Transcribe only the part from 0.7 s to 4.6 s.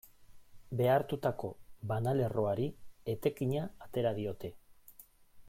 Behartutako banalerroari etekina atera diote.